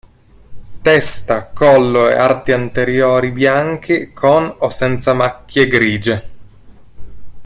Testa, 0.81 1.51
collo 1.53 2.09
e 2.09 2.13
arti 2.15 2.53
anteriori 2.53 3.29
bianchi, 3.29 4.11
con 4.13 4.51
o 4.57 4.67
senza 4.71 5.13
macchie 5.13 5.67
grigie. 5.67 6.29